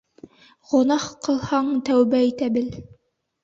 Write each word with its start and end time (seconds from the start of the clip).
Гонаһ 0.71 1.05
ҡылһаң, 1.29 1.71
тәүбә 1.93 2.25
итә 2.33 2.51
бел. 2.61 2.77